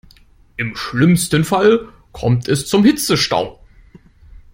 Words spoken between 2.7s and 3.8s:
Hitzestau.